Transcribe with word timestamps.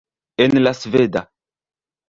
En 0.45 0.55
la 0.63 0.73
sveda. 0.79 1.23